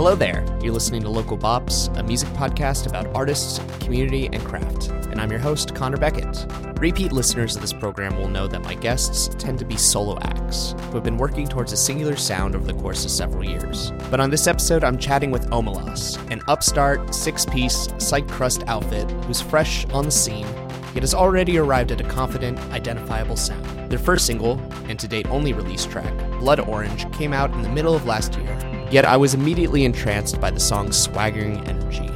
[0.00, 0.42] Hello there.
[0.62, 4.88] You're listening to Local Bops, a music podcast about artists, community, and craft.
[4.88, 6.46] And I'm your host, Connor Beckett.
[6.80, 10.74] Repeat listeners of this program will know that my guests tend to be solo acts
[10.84, 13.92] who have been working towards a singular sound over the course of several years.
[14.10, 19.10] But on this episode, I'm chatting with Omelas, an upstart, six piece, psych crust outfit
[19.26, 20.46] who's fresh on the scene
[20.94, 23.90] yet has already arrived at a confident, identifiable sound.
[23.90, 24.58] Their first single,
[24.88, 28.36] and to date only release track, Blood Orange, came out in the middle of last
[28.36, 28.69] year.
[28.90, 32.10] Yet I was immediately entranced by the song's swaggering energy,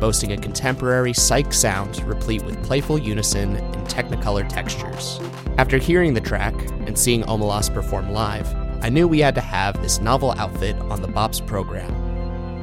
[0.00, 5.20] boasting a contemporary psych sound replete with playful unison and technicolor textures.
[5.56, 6.54] After hearing the track
[6.86, 8.52] and seeing Omelas perform live,
[8.82, 11.94] I knew we had to have this novel outfit on the Bops program.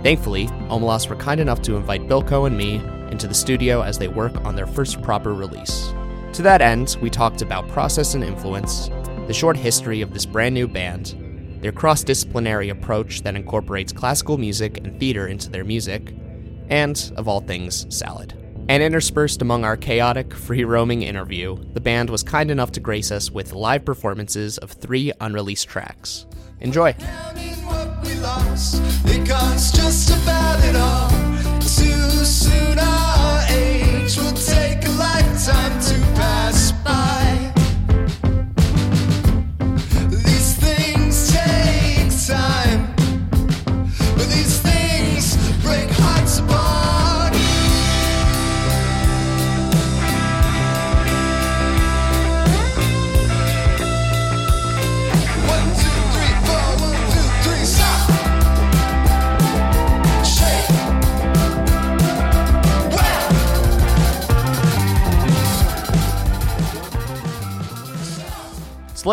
[0.04, 2.76] Thankfully, Omelas were kind enough to invite Bilko and me
[3.12, 5.94] into the studio as they work on their first proper release.
[6.34, 8.90] To that end, we talked about process and influence,
[9.28, 11.16] the short history of this brand new band,
[11.64, 16.14] their cross disciplinary approach that incorporates classical music and theater into their music,
[16.70, 18.34] and, of all things, salad.
[18.70, 23.12] And interspersed among our chaotic, free roaming interview, the band was kind enough to grace
[23.12, 26.26] us with live performances of three unreleased tracks.
[26.60, 26.94] Enjoy!
[29.72, 31.10] just about it all
[31.60, 33.33] too soon our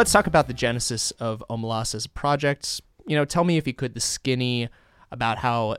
[0.00, 2.80] let's talk about the genesis of Omelas as a project.
[3.06, 4.70] You know, tell me if you could the skinny
[5.10, 5.76] about how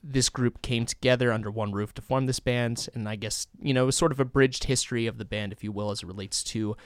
[0.00, 3.74] this group came together under one roof to form this band, and I guess you
[3.74, 6.44] know sort of a bridged history of the band, if you will, as it relates
[6.44, 6.76] to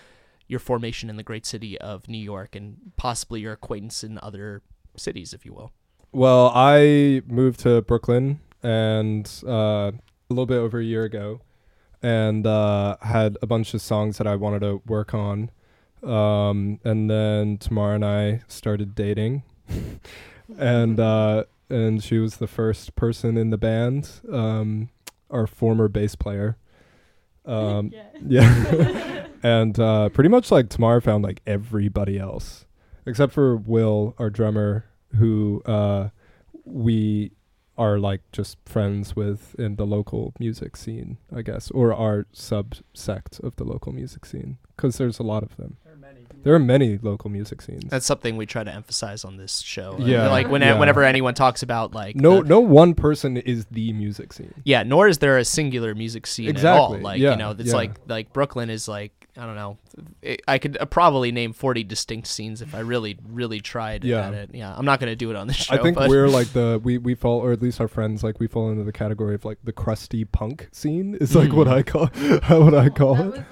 [0.47, 4.62] your formation in the great city of New York and possibly your acquaintance in other
[4.97, 5.72] cities, if you will.
[6.12, 11.43] Well, I moved to Brooklyn and uh, a little bit over a year ago,
[12.03, 15.50] and uh, had a bunch of songs that I wanted to work on.
[16.03, 19.42] Um, and then Tamara and I started dating,
[20.59, 24.91] and uh, and she was the first person in the band, um,
[25.31, 26.56] our former bass player.
[27.44, 27.92] Um,
[28.26, 32.66] yeah, and uh, pretty much like Tamara found like everybody else
[33.08, 34.84] except for Will, our drummer,
[35.16, 36.10] who uh,
[36.64, 37.32] we
[37.76, 43.42] are like just friends with in the local music scene, I guess, or our subsect
[43.42, 45.78] of the local music scene, because there's a lot of them.
[46.43, 47.91] There are many local music scenes.
[47.91, 49.97] That's something we try to emphasize on this show.
[49.99, 50.78] Yeah, like when, yeah.
[50.78, 54.55] whenever anyone talks about like no, the- no one person is the music scene.
[54.65, 56.99] Yeah, nor is there a singular music scene at all.
[56.99, 57.75] Like yeah, you know, it's yeah.
[57.75, 59.78] like like Brooklyn is like I don't know.
[60.21, 64.27] It, I could uh, probably name forty distinct scenes if I really really tried Yeah.
[64.27, 64.50] at it.
[64.53, 65.75] Yeah, I'm not gonna do it on this show.
[65.75, 68.41] I think but we're like the we we fall, or at least our friends, like
[68.41, 71.17] we fall into the category of like the crusty punk scene.
[71.21, 72.06] Is like what I call
[72.49, 73.44] what I call That it.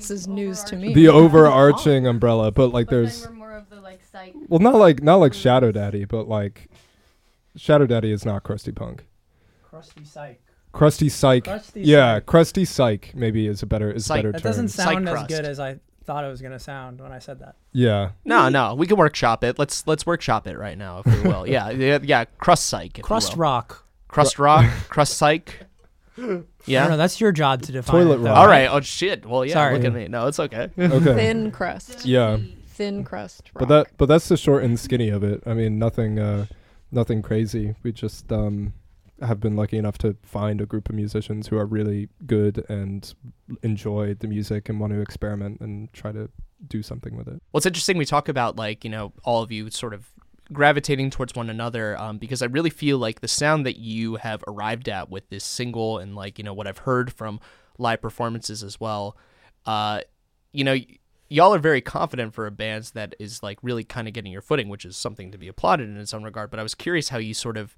[0.00, 0.94] Was like the This is news to me.
[0.94, 4.34] The overarching umbrella, but like But then there's we're more of the like psych.
[4.48, 6.68] Well, not like not like Shadow Daddy, but like
[7.56, 9.04] Shadow Daddy is not crusty punk.
[9.62, 10.40] Crusty psych.
[10.72, 11.44] Crusty psych.
[11.44, 12.26] Crusty yeah, psych.
[12.26, 14.18] crusty psych maybe is a better is a Psych.
[14.18, 14.50] better That term.
[14.50, 15.28] doesn't Psych sound as crust.
[15.28, 17.56] good as I thought it was gonna sound when I said that.
[17.72, 18.10] yeah.
[18.24, 18.74] no, no.
[18.74, 19.58] We can workshop it.
[19.58, 21.46] Let's let's workshop it right now, if we will.
[21.46, 22.24] yeah, yeah, yeah.
[22.38, 23.00] Crust psych.
[23.02, 23.84] Crust rock.
[24.08, 25.66] crust rock, crust psych.
[26.22, 26.88] I don't Yeah.
[26.88, 26.96] know.
[26.96, 28.02] That's your job to define.
[28.02, 28.28] Toilet it, though.
[28.30, 28.36] rock.
[28.38, 28.68] All right.
[28.70, 29.24] Oh shit.
[29.26, 29.52] Well, yeah.
[29.54, 29.76] Sorry.
[29.76, 30.08] Look at me.
[30.08, 30.68] No, it's okay.
[30.78, 31.14] Okay.
[31.14, 32.04] Thin crust.
[32.04, 32.38] Yeah.
[32.68, 33.50] Thin crust.
[33.54, 35.42] But that but that's the short and skinny of it.
[35.46, 36.46] I mean, nothing uh
[36.90, 37.74] nothing crazy.
[37.82, 38.72] We just um
[39.22, 43.12] have been lucky enough to find a group of musicians who are really good and
[43.62, 46.30] enjoy the music and want to experiment and try to
[46.68, 47.42] do something with it.
[47.52, 50.10] Well, it's interesting we talk about like you know all of you sort of
[50.52, 54.42] gravitating towards one another um, because I really feel like the sound that you have
[54.46, 57.40] arrived at with this single and like you know what I've heard from
[57.78, 59.16] live performances as well,
[59.66, 60.00] uh,
[60.52, 60.72] you know.
[60.72, 60.96] Y-
[61.32, 64.42] Y'all are very confident for a band that is like really kind of getting your
[64.42, 66.50] footing, which is something to be applauded in its own regard.
[66.50, 67.76] But I was curious how you sort of,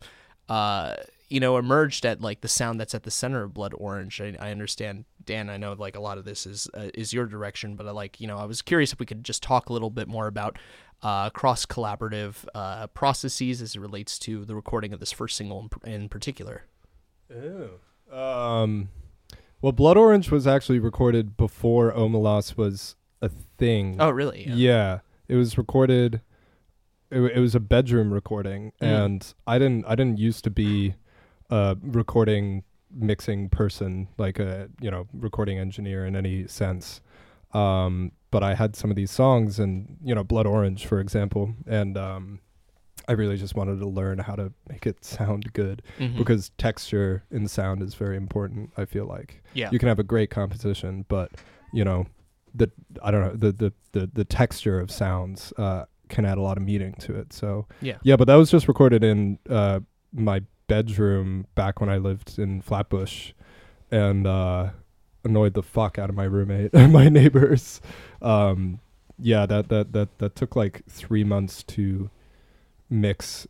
[0.48, 0.94] uh,
[1.28, 4.22] you know, emerged at like the sound that's at the center of Blood Orange.
[4.22, 5.50] I, I understand, Dan.
[5.50, 8.22] I know like a lot of this is uh, is your direction, but I like
[8.22, 10.58] you know I was curious if we could just talk a little bit more about
[11.02, 15.68] uh, cross collaborative uh, processes as it relates to the recording of this first single
[15.84, 16.62] in, in particular.
[18.10, 18.88] Um,
[19.60, 23.28] well, Blood Orange was actually recorded before Omelas was a
[23.58, 23.96] thing.
[23.98, 24.44] Oh, really?
[24.48, 25.00] yeah.
[25.28, 26.20] It was recorded.
[27.10, 29.04] it, it was a bedroom recording, Mm.
[29.04, 30.94] and I didn't I didn't used to be
[31.50, 37.00] a recording mixing person, like a you know recording engineer in any sense.
[37.54, 41.54] Um, but I had some of these songs, and you know, Blood Orange, for example,
[41.68, 42.40] and um,
[43.06, 46.16] I really just wanted to learn how to make it sound good Mhm.
[46.16, 48.70] because texture in sound is very important.
[48.76, 51.30] I feel like yeah, you can have a great composition, but
[51.72, 52.06] you know,
[52.54, 52.70] the
[53.02, 56.56] I don't know the the the, the texture of sounds uh, can add a lot
[56.58, 57.32] of meaning to it.
[57.32, 57.96] So Yeah.
[58.02, 58.16] yeah.
[58.16, 59.80] But that was just recorded in uh,
[60.12, 63.32] my bedroom back when I lived in Flatbush,
[63.90, 64.70] and uh,
[65.24, 67.80] annoyed the fuck out of my roommate and my neighbors.
[68.20, 68.80] Um,
[69.18, 72.10] yeah, that that that that took like three months to
[72.90, 73.46] mix.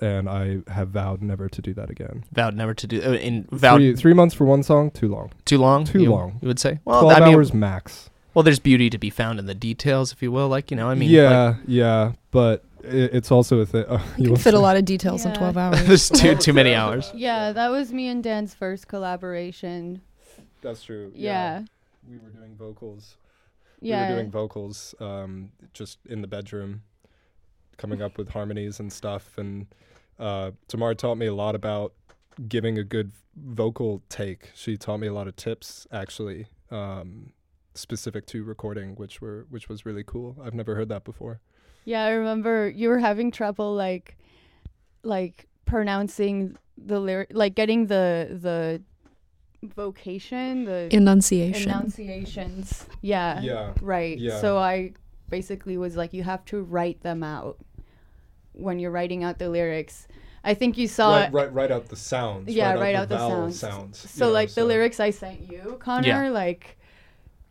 [0.00, 2.24] And I have vowed never to do that again.
[2.32, 3.00] vowed never to do.
[3.00, 5.30] Uh, in vowed Three, three months for one song, too long.
[5.44, 5.84] too long.
[5.84, 6.38] too you, long.
[6.42, 6.80] You would say.
[6.84, 8.10] Well, Twelve I mean, hours max.
[8.34, 10.48] well, there's beauty to be found in the details, if you will.
[10.48, 13.84] Like you know, I mean, yeah, yeah, but it, it's also a thing.
[13.88, 15.86] Oh, You can fit a lot of details in 12 hours.
[15.86, 17.10] there's too too many hours.
[17.14, 20.02] Yeah, that was me and Dan's first collaboration.
[20.64, 21.12] That's true.
[21.14, 21.62] Yeah.
[22.08, 23.16] we were doing vocals.
[23.80, 24.08] Yeah.
[24.08, 26.82] we were doing vocals, um, just in the bedroom,
[27.76, 29.36] coming up with harmonies and stuff.
[29.36, 29.66] And
[30.18, 31.92] uh, Tamar taught me a lot about
[32.48, 34.50] giving a good vocal take.
[34.54, 37.32] She taught me a lot of tips, actually, um,
[37.74, 40.36] specific to recording, which were which was really cool.
[40.42, 41.40] I've never heard that before.
[41.84, 44.16] Yeah, I remember you were having trouble like
[45.02, 48.82] like pronouncing the lyric like getting the the
[49.72, 51.70] vocation, the Enunciation.
[51.70, 52.86] enunciations.
[53.02, 53.40] Yeah.
[53.40, 53.72] Yeah.
[53.80, 54.18] Right.
[54.18, 54.40] Yeah.
[54.40, 54.92] So I
[55.30, 57.58] basically was like you have to write them out
[58.52, 60.06] when you're writing out the lyrics.
[60.44, 62.52] I think you saw right, right, right out the sounds.
[62.52, 63.58] Yeah, right, right out, out the, the sounds.
[63.58, 64.10] sounds.
[64.10, 66.28] So you know, like the lyrics I sent you, Connor, Yeah.
[66.30, 66.76] like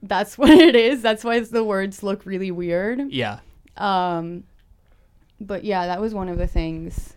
[0.04, 1.02] that's what it is.
[1.02, 3.12] That's why the words look really weird.
[3.12, 3.40] Yeah.
[3.78, 4.44] Um
[5.42, 7.16] but yeah, that was one of the things.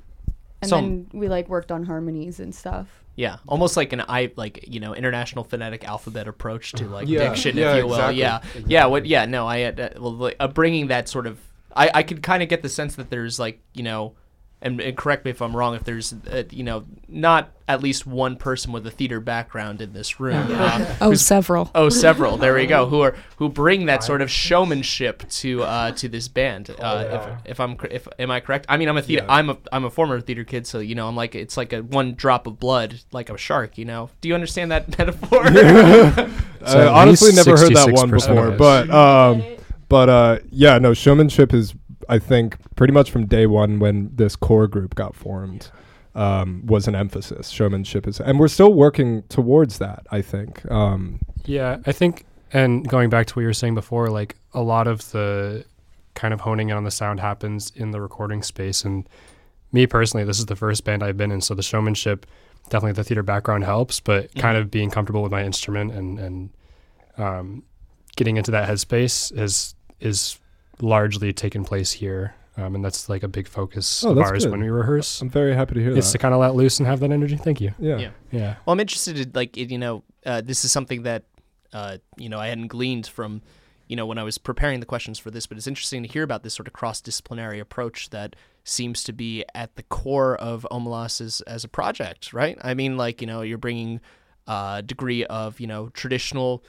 [0.63, 3.05] And So- then we like worked on harmonies and stuff.
[3.17, 7.31] Yeah, almost like an I like you know international phonetic alphabet approach to like Yeah,
[7.31, 7.95] diction, yeah, if you will.
[7.95, 8.87] exactly, Yeah, yeah.
[8.87, 9.07] What?
[9.07, 9.25] Yeah.
[9.25, 11.39] No, I uh, well, like, uh, bringing that sort of.
[11.75, 14.15] I I could kind of get the sense that there's like you know,
[14.67, 15.75] and, and correct me if I'm wrong.
[15.75, 19.93] If there's uh, you know not at least one person with a theater background in
[19.93, 20.47] this room.
[20.51, 21.71] uh, Oh, several.
[21.75, 22.37] Oh, several.
[22.37, 22.87] There we go.
[22.91, 26.71] Who are who bring that sort of showmanship to uh, to this band.
[26.79, 28.67] Uh, if, if I'm if am I correct?
[28.69, 29.25] I mean, I'm a theater.
[29.27, 29.35] Yeah.
[29.35, 31.83] I'm a I'm a former theater kid, so you know, I'm like it's like a
[31.83, 33.79] one drop of blood, like a shark.
[33.79, 34.11] You know.
[34.21, 35.45] Do you understand that metaphor?
[36.67, 39.43] So I honestly never heard that one before, but um,
[39.89, 41.75] but uh, yeah, no, showmanship is
[42.09, 45.71] I think pretty much from day one when this core group got formed
[46.15, 47.51] um, was an emphasis.
[47.51, 50.07] Showmanship is, and we're still working towards that.
[50.11, 50.69] I think.
[50.71, 54.63] Um, Yeah, I think, and going back to what you were saying before, like a
[54.63, 55.65] lot of the
[56.15, 58.85] kind of honing in on the sound happens in the recording space.
[58.85, 59.09] And
[59.73, 62.27] me personally, this is the first band I've been in, so the showmanship,
[62.71, 66.51] definitely the theater background helps, but kind of being comfortable with my instrument and and
[67.19, 67.63] um,
[68.17, 70.39] getting into that headspace is is
[70.81, 72.35] largely taken place here.
[72.59, 74.51] Um, and that's like a big focus Oh, of ours good.
[74.51, 75.21] when we rehearse.
[75.21, 75.99] I'm very happy to hear that.
[75.99, 77.37] It's to kind of let loose and have that energy.
[77.37, 77.73] Thank you.
[77.79, 77.99] yeah.
[77.99, 78.11] Yeah.
[78.33, 78.55] Yeah.
[78.65, 81.25] Well, I'm interested in like you know, uh, this is something that
[81.75, 83.43] uh, you know I hadn't gleaned from
[83.89, 86.23] you know when I was preparing the questions for this, but it's interesting to hear
[86.23, 88.35] about this sort of cross-disciplinary approach that
[88.65, 92.57] seems to be at the core of Omelas as, as a project, right?
[92.63, 94.01] I mean, like you know, you're bringing
[94.47, 96.65] a degree of you know traditional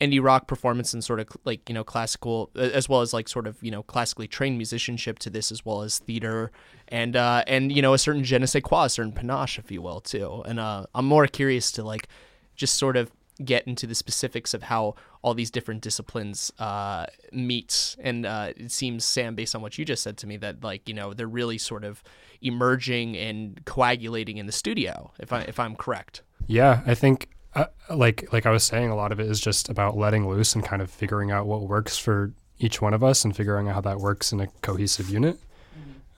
[0.00, 3.46] indie rock performance and sort of like you know classical as well as like sort
[3.46, 6.52] of you know classically trained musicianship to this as well as theater
[6.88, 9.70] and uh and you know a certain je ne sais quoi a certain panache if
[9.70, 10.42] you will too.
[10.46, 12.08] And uh i'm more curious to like
[12.54, 13.10] just sort of
[13.44, 17.96] get into the specifics of how all these different disciplines uh meet.
[17.98, 20.86] And uh it seems sam based on what you just said to me that like
[20.86, 22.02] you know they're really sort of
[22.42, 26.22] emerging and coagulating in the studio if i if i'm correct.
[26.48, 29.68] Yeah, I think uh, like like I was saying, a lot of it is just
[29.68, 33.24] about letting loose and kind of figuring out what works for each one of us
[33.24, 35.38] and figuring out how that works in a cohesive unit.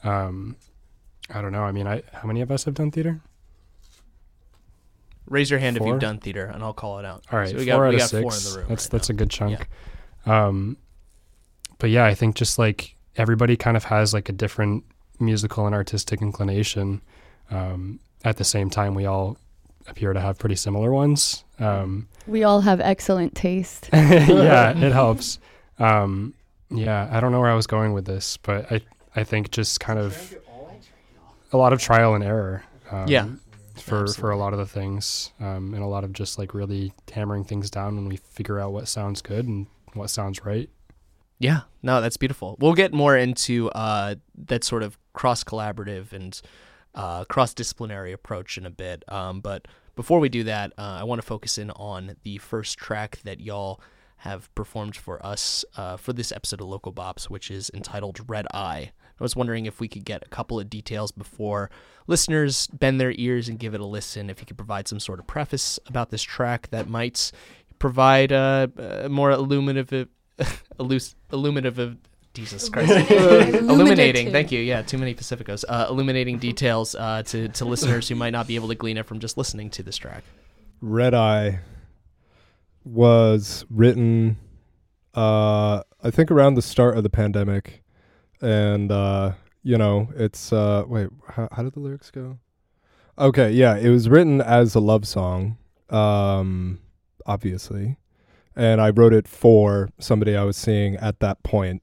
[0.04, 0.56] Um,
[1.32, 1.62] I don't know.
[1.62, 3.20] I mean, I how many of us have done theater?
[5.30, 7.56] raise your hand if you've done theater and i'll call it out All right, so
[7.56, 8.22] we four got out we of six.
[8.22, 9.12] four in the room that's right that's now.
[9.12, 9.68] a good chunk.
[10.24, 10.76] Um,
[11.78, 14.84] but yeah, I think just like everybody kind of has like a different
[15.20, 17.02] musical and artistic inclination.
[17.50, 19.36] Um, at the same time, we all
[19.88, 21.44] appear to have pretty similar ones.
[21.58, 23.88] Um, We all have excellent taste.
[23.92, 25.38] yeah, it helps.
[25.78, 26.34] Um,
[26.70, 28.80] yeah, I don't know where I was going with this, but I
[29.16, 30.34] I think just kind of
[31.52, 32.62] a lot of trial and error.
[32.90, 33.28] Um, Yeah.
[33.80, 36.92] For for a lot of the things, um, and a lot of just like really
[37.12, 40.68] hammering things down when we figure out what sounds good and what sounds right.
[41.38, 42.56] Yeah, no, that's beautiful.
[42.58, 44.16] We'll get more into uh,
[44.46, 46.38] that sort of cross collaborative and
[46.98, 49.04] uh, cross disciplinary approach in a bit.
[49.08, 52.76] Um, but before we do that, uh, I want to focus in on the first
[52.76, 53.80] track that y'all
[54.18, 58.46] have performed for us uh, for this episode of Local Bops, which is entitled Red
[58.52, 58.90] Eye.
[59.20, 61.70] I was wondering if we could get a couple of details before
[62.08, 64.28] listeners bend their ears and give it a listen.
[64.28, 67.30] If you could provide some sort of preface about this track that might
[67.78, 68.70] provide a,
[69.04, 70.08] a more illuminative,
[70.80, 71.96] illuminative.
[72.38, 73.10] Jesus Christ.
[73.10, 74.30] illuminating.
[74.30, 74.60] Thank you.
[74.60, 75.64] Yeah, too many Pacificos.
[75.68, 79.06] Uh, illuminating details uh, to to listeners who might not be able to glean it
[79.06, 80.22] from just listening to this track.
[80.80, 81.58] Red Eye
[82.84, 84.36] was written,
[85.14, 87.82] uh, I think, around the start of the pandemic,
[88.40, 89.32] and uh,
[89.64, 92.38] you know, it's uh, wait, how, how did the lyrics go?
[93.18, 95.58] Okay, yeah, it was written as a love song,
[95.90, 96.78] um,
[97.26, 97.96] obviously,
[98.54, 101.82] and I wrote it for somebody I was seeing at that point,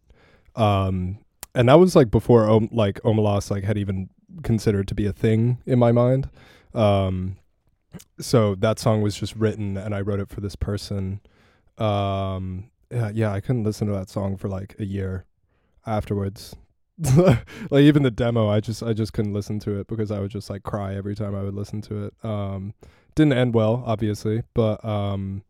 [0.56, 1.20] um,
[1.54, 4.10] and that was like before, Om- like Omelas like had even
[4.44, 6.30] considered to be a thing in my mind.
[6.74, 7.38] Um,
[8.20, 11.22] so that song was just written and I wrote it for this person.
[11.78, 15.26] Um yeah, yeah, I couldn't listen to that song for like a year
[15.86, 16.56] afterwards.
[17.18, 20.32] like even the demo, I just I just couldn't listen to it because I would
[20.32, 22.14] just like cry every time I would listen to it.
[22.24, 22.74] Um
[23.16, 25.44] didn't end well, obviously, but um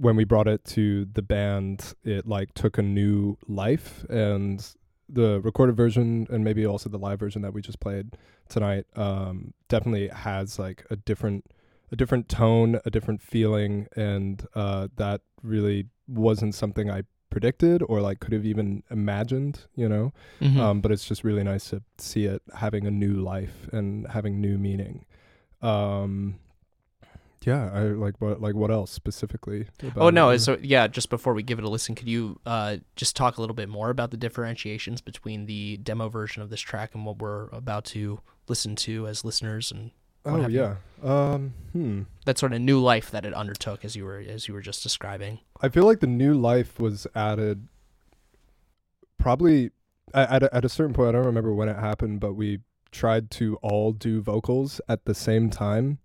[0.00, 4.74] when we brought it to the band, it like took a new life and
[5.08, 8.16] the recorded version and maybe also the live version that we just played
[8.48, 11.44] tonight um definitely has like a different
[11.92, 18.00] a different tone, a different feeling, and uh, that really wasn't something I predicted or
[18.00, 20.12] like could have even imagined, you know.
[20.40, 20.60] Mm-hmm.
[20.60, 24.40] Um, but it's just really nice to see it having a new life and having
[24.40, 25.04] new meaning.
[25.62, 26.38] Um,
[27.42, 29.66] yeah, I like what like what else specifically?
[29.82, 30.36] About Oh no!
[30.36, 33.40] So yeah, just before we give it a listen, could you uh, just talk a
[33.40, 37.18] little bit more about the differentiations between the demo version of this track and what
[37.18, 39.90] we're about to listen to as listeners, and
[40.26, 40.76] oh yeah.
[41.02, 42.02] Um, hmm.
[42.26, 44.82] that sort of new life that it undertook, as you were as you were just
[44.82, 45.40] describing?
[45.62, 47.68] I feel like the new life was added
[49.18, 49.70] probably
[50.12, 51.10] at, at, a, at a certain point.
[51.10, 52.60] I don't remember when it happened, but we
[52.92, 55.98] tried to all do vocals at the same time.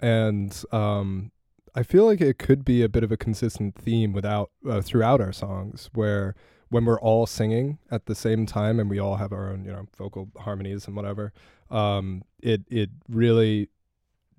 [0.00, 1.32] And um,
[1.74, 5.20] I feel like it could be a bit of a consistent theme without uh, throughout
[5.20, 6.34] our songs where
[6.70, 9.72] when we're all singing at the same time and we all have our own, you
[9.72, 11.32] know, vocal harmonies and whatever,
[11.70, 13.70] um, it, it really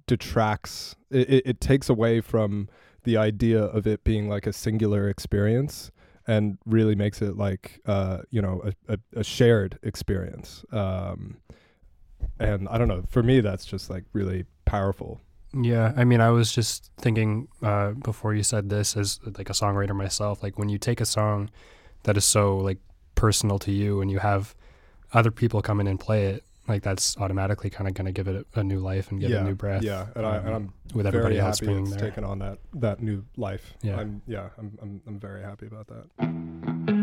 [0.06, 2.70] detracts, it, it, it takes away from
[3.04, 5.92] the idea of it being like a singular experience
[6.28, 10.64] and really makes it like uh you know a, a, a shared experience.
[10.72, 11.38] Um
[12.40, 15.22] and i don't know for me that's just like really powerful
[15.54, 19.54] Yeah, I mean, I was just thinking uh, before you said this as like a
[19.54, 20.44] songwriter myself.
[20.44, 21.50] Like when you take a song
[22.04, 22.78] that is so like
[23.16, 24.56] personal to you, and you have
[25.14, 28.28] other people come in and play it, like that's automatically kind of going to give
[28.28, 29.82] it a, a new life and give yeah it a new breath.
[29.82, 32.10] yeah and, I, and um, i'm with everybody very else happy being it's there.
[32.10, 33.98] taken on that that new life Yeah.
[34.00, 36.99] i'm yeah I'm, I'm i'm very happy about that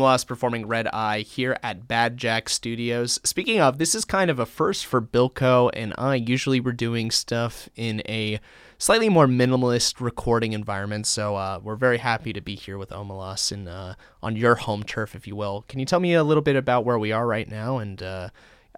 [0.00, 3.20] Omelas performing Red Eye here at Bad Jack Studios.
[3.22, 6.14] Speaking of, this is kind of a first for Bilko and I.
[6.14, 8.40] Usually we're doing stuff in a
[8.78, 13.52] slightly more minimalist recording environment, so uh, we're very happy to be here with Omelas
[13.52, 15.66] and uh, on your home turf, if you will.
[15.68, 18.30] Can you tell me a little bit about where we are right now and uh,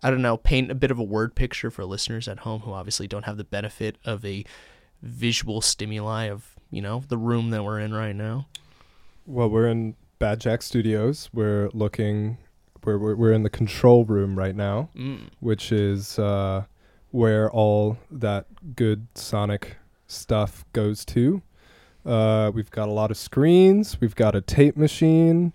[0.03, 2.73] I don't know, paint a bit of a word picture for listeners at home who
[2.73, 4.45] obviously don't have the benefit of a
[5.03, 8.49] visual stimuli of, you know, the room that we're in right now?
[9.25, 11.29] Well, we're in Bad Jack Studios.
[11.33, 12.39] We're looking.
[12.85, 15.31] We're we're, we're in the control room right now, Mm.
[15.41, 16.63] which is uh,
[17.11, 21.43] where all that good sonic stuff goes to.
[22.07, 24.01] Uh, we've got a lot of screens.
[24.01, 25.55] We've got a tape machine,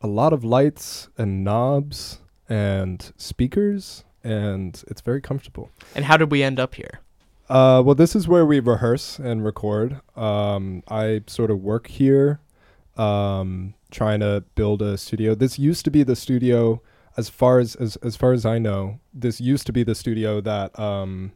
[0.00, 5.70] a lot of lights and knobs and speakers, and it's very comfortable.
[5.96, 7.00] And how did we end up here?
[7.48, 10.00] Uh, well, this is where we rehearse and record.
[10.16, 12.38] Um, I sort of work here,
[12.96, 15.34] um, trying to build a studio.
[15.34, 16.82] This used to be the studio,
[17.16, 18.98] as far as as, as far as I know.
[19.14, 21.32] This used to be the studio that um,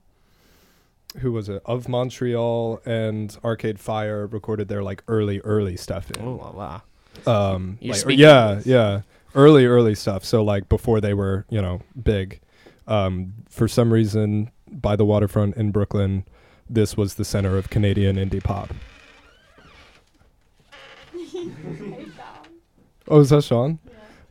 [1.19, 1.63] who was it?
[1.65, 6.23] Of Montreal and Arcade Fire recorded their like early early stuff in.
[6.23, 6.81] Oh, la la.
[7.27, 9.01] Um, like, speaking yeah, yeah,
[9.35, 10.25] early, early stuff.
[10.25, 12.41] So like before they were, you know, big.
[12.87, 16.25] Um, for some reason, by the waterfront in Brooklyn,
[16.71, 18.73] this was the center of Canadian indie pop.
[23.11, 23.79] oh, is that Sean?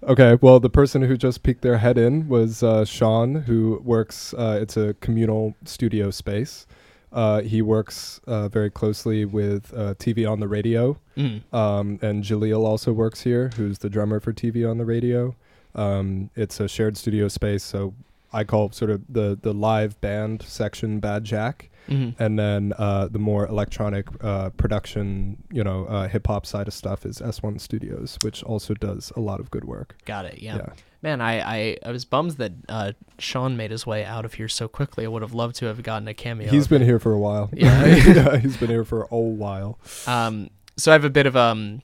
[0.03, 4.33] Okay, well, the person who just peeked their head in was uh, Sean, who works.
[4.33, 6.67] Uh, it's a communal studio space.
[7.11, 11.41] Uh, he works uh, very closely with uh, TV on the radio, Mm.
[11.51, 15.33] um, and Jaleel also works here, who's the drummer for TV on the radio.
[15.73, 17.93] Um, it's a shared studio space, so
[18.31, 22.15] I call sort of the the live band section Bad Jack, Mhm.
[22.19, 26.73] and then uh, the more electronic uh, production, you know, uh, hip hop side of
[26.73, 29.95] stuff is S1 Studios, which also does a lot of good work.
[30.05, 30.39] Got it.
[30.39, 30.57] Yeah.
[30.57, 30.69] Yeah.
[31.01, 34.47] Man, I, I, I was bummed that uh, Sean made his way out of here
[34.47, 35.05] so quickly.
[35.05, 36.49] I would have loved to have gotten a cameo.
[36.49, 36.85] He's been it.
[36.85, 37.49] here for a while.
[37.53, 37.85] Yeah.
[37.95, 39.79] yeah, he's been here for a while.
[40.07, 41.81] Um, so I have a bit of um,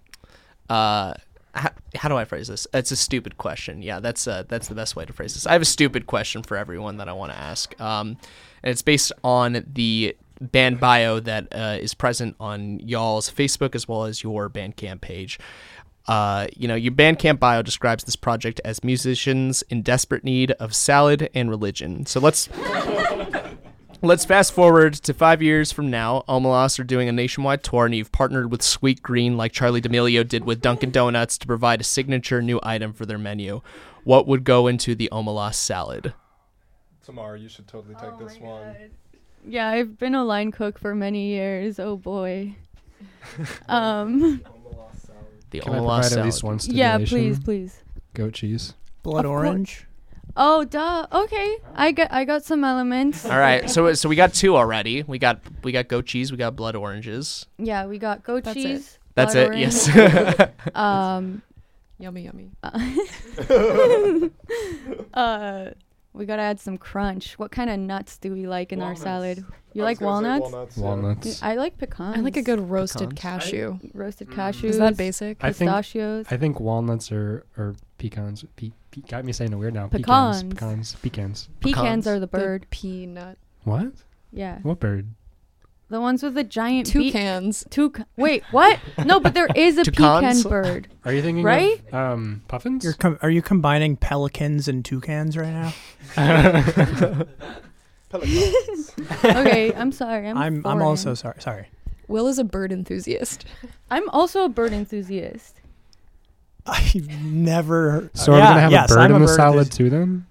[0.70, 1.14] uh,
[1.54, 2.66] how, how do I phrase this?
[2.74, 3.82] It's a stupid question.
[3.82, 5.46] Yeah, that's uh, that's the best way to phrase this.
[5.46, 7.80] I have a stupid question for everyone that I want to ask.
[7.80, 8.18] Um,
[8.64, 13.88] and it's based on the band bio that uh, is present on y'all's Facebook as
[13.88, 15.40] well as your Bandcamp page.
[16.08, 20.76] Uh, you know, your Bandcamp bio describes this project as musicians in desperate need of
[20.76, 22.06] salad and religion.
[22.06, 22.50] So let's
[24.06, 26.26] Let's fast forward to five years from now.
[26.28, 30.44] Omelas are doing a nationwide tour, and you've partnered with Sweetgreen, like Charlie D'Amelio did
[30.44, 33.62] with Dunkin' Donuts, to provide a signature new item for their menu.
[34.04, 36.14] What would go into the Omelas salad?
[37.04, 38.76] Tamar, you should totally take this one.
[39.46, 41.80] Yeah, I've been a line cook for many years.
[41.80, 42.56] Oh boy.
[43.68, 44.42] um.
[45.50, 46.20] The Can I Omelas provide salad.
[46.20, 47.84] at least one Yeah, please, please.
[48.16, 48.74] Goat cheese.
[49.04, 49.48] Blood Of course.
[49.48, 49.88] orange.
[50.36, 51.06] Oh, duh.
[51.12, 53.24] Okay, I got I got some elements.
[53.26, 55.04] All right, so so we got two already.
[55.04, 56.32] We got we got goat cheese.
[56.32, 57.46] We got blood oranges.
[57.60, 58.64] Yeah, we got goat That's it.
[58.64, 58.98] cheese.
[59.14, 59.48] That's it.
[59.48, 59.62] orange.
[59.62, 60.50] Yes.
[60.76, 61.44] um.
[62.00, 62.50] Yummy, yummy.
[65.14, 65.66] uh,
[66.14, 67.38] we gotta add some crunch.
[67.40, 69.44] What kind of nuts do we like in our salad?
[69.74, 70.78] You like walnuts?
[70.78, 71.42] Walnuts.
[71.42, 72.18] I like pecans.
[72.18, 73.20] I like a good roasted Pecans.
[73.44, 73.80] cashew.
[73.94, 74.66] roasted cashews.
[74.66, 75.44] Is that basic?
[75.44, 76.28] I think Pistachios.
[76.30, 78.46] I think walnuts are or pecans.
[78.56, 79.88] Pe- pe- got me saying it weird now.
[79.88, 80.44] Pecans.
[80.44, 80.54] Pecans.
[80.54, 80.96] Pecans.
[81.02, 81.50] Pecans.
[81.62, 82.08] Pecans pecans.
[82.08, 82.68] are the The bird.
[82.70, 83.38] peanut.
[83.64, 83.94] What?
[84.32, 85.08] Yeah, What bird?
[85.94, 87.14] The ones with the giant beak.
[87.14, 87.64] Toucans.
[87.70, 88.06] Toucan.
[88.18, 88.80] Wait, what?
[89.06, 90.44] No, but there is a Toucans?
[90.44, 90.88] pecan bird.
[91.06, 91.80] Are you thinking Right?
[91.90, 92.84] of um puffins?
[92.84, 95.74] You're com- are you combining pelicans and toucans right now?
[98.10, 98.92] Pelicans.
[99.24, 100.28] okay, I'm sorry.
[100.30, 101.36] I'm I'm I'm also sorry.
[101.40, 101.68] Sorry.
[102.08, 103.46] Will is a bird enthusiast.
[103.92, 105.60] I'm also a bird enthusiast.
[106.66, 108.10] I've never.
[108.14, 109.36] So yeah, are we gonna have yes, a bird I'm in the bird.
[109.36, 110.26] salad too then?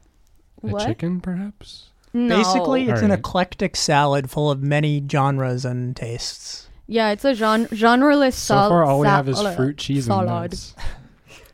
[0.61, 0.83] What?
[0.83, 1.89] A chicken, perhaps?
[2.15, 2.37] No.
[2.37, 3.19] Basically, it's an Alright.
[3.21, 6.69] eclectic salad full of many genres and tastes.
[6.87, 9.57] Yeah, it's a genre genreless So sal- far, all we have is salad.
[9.57, 10.29] fruit, cheese, salad.
[10.29, 10.75] and nuts.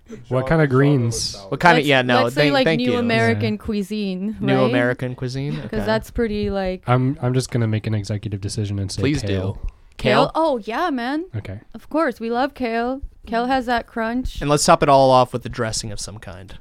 [0.29, 1.37] What kind of greens?
[1.51, 1.81] What kind of?
[1.81, 2.25] Let's- Yeah, no.
[2.25, 2.99] Let's say thank, like thank new you.
[2.99, 4.40] American cuisine, right?
[4.40, 5.55] New American cuisine.
[5.62, 5.87] Because okay.
[5.87, 9.55] that's pretty like I'm I'm just gonna make an executive decision and say Please kale.
[9.62, 9.68] do.
[9.99, 10.31] Kale.
[10.35, 11.27] Oh yeah, man.
[11.37, 11.61] Okay.
[11.75, 13.03] Of course, we love kale.
[13.27, 14.40] Kale has that crunch.
[14.40, 16.57] And let's top it all off with a dressing of some kind.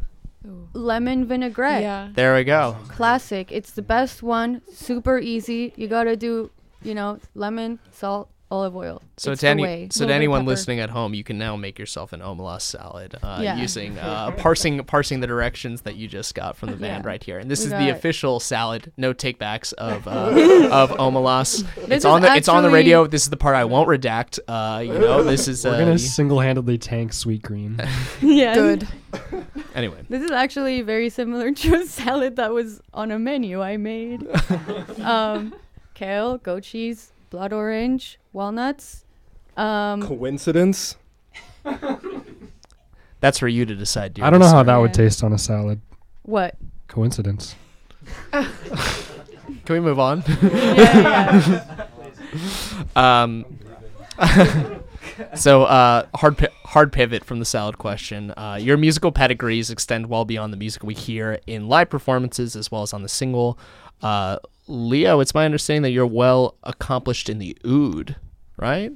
[0.74, 1.82] Lemon vinaigrette.
[1.82, 2.10] Yeah.
[2.14, 2.78] There we go.
[2.90, 3.52] Classic.
[3.52, 4.62] It's the best one.
[4.72, 5.74] Super easy.
[5.76, 6.52] You gotta do,
[6.84, 9.02] you know, lemon, salt, olive oil.
[9.18, 12.14] So It's to any so to anyone listening at home, you can now make yourself
[12.14, 13.58] an omelas salad uh, Yeah.
[13.58, 17.10] using uh, parsing parsing the directions that you just got from the band Yeah.
[17.10, 17.40] right here.
[17.40, 17.96] And this We is the it.
[17.98, 20.12] official salad, no takebacks of uh,
[20.72, 21.68] of omelas.
[21.92, 23.06] It's on is the it's on the radio.
[23.06, 24.40] This is the part I won't redact.
[24.48, 27.86] Uh, you know, this is We're uh, gonna single-handedly tank Sweetgreen.
[28.22, 28.54] yeah.
[28.56, 28.88] Good.
[29.76, 30.04] anyway.
[30.10, 34.26] This is actually very similar to a salad that was on a menu I made.
[35.02, 35.54] um,
[35.94, 39.04] kale, goat cheese, blood orange, walnuts.
[39.58, 40.96] Um, Coincidence?
[43.20, 44.14] That's for you to decide.
[44.14, 44.74] Dear I don't know how listener.
[44.74, 45.04] that would Yeah.
[45.06, 45.82] taste on a salad.
[46.22, 46.56] what?
[46.88, 47.56] Coincidence.
[48.32, 48.46] Can
[49.70, 50.24] we move on?
[50.42, 51.88] yeah, yeah.
[52.96, 53.46] Um,
[55.36, 58.32] so uh, hard pi- hard pivot from the salad question.
[58.38, 62.70] Uh, your musical pedigrees extend well beyond the music we hear in live performances as
[62.72, 63.58] well as on the single.
[64.02, 68.16] Uh, Leo, it's my understanding that you're well accomplished in the oud,
[68.58, 68.92] right?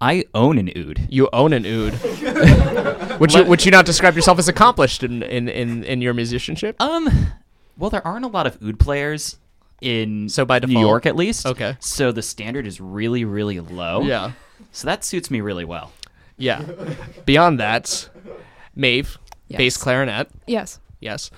[0.00, 1.06] I own an oud.
[1.10, 3.18] You own an oud.
[3.20, 6.76] would you would you not describe yourself as accomplished in in, in, in your musicianship?
[6.80, 7.28] Um,
[7.76, 9.36] well, there aren't a lot of oud players
[9.82, 10.74] in So by default.
[10.74, 11.46] New York, at least.
[11.46, 11.76] Okay.
[11.80, 14.02] So the standard is really, really low.
[14.02, 14.32] Yeah,
[14.72, 15.92] So that suits me really well.
[16.36, 16.62] yeah.
[17.26, 18.08] Beyond that,
[18.74, 19.18] Maeve,
[19.50, 20.28] bass clarinet.
[20.46, 20.80] Yes.
[21.00, 21.30] Yes.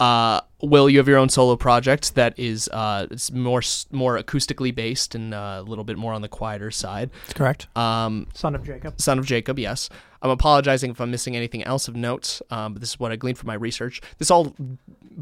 [0.00, 4.74] Uh, Will, you have your own solo project that is uh, it's more more acoustically
[4.74, 7.10] based and uh, a little bit more on the quieter side.
[7.26, 7.76] That's correct.
[7.76, 9.00] Um, Son of Jacob.
[9.00, 9.88] Son of Jacob, yes.
[10.20, 13.16] I'm apologizing if I'm missing anything else of note, um, but this is what I
[13.16, 14.00] gleaned from my research.
[14.18, 14.54] This all,